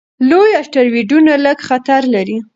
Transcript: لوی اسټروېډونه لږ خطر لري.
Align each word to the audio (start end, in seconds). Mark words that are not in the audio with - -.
لوی 0.29 0.49
اسټروېډونه 0.61 1.33
لږ 1.45 1.57
خطر 1.69 2.01
لري. 2.13 2.37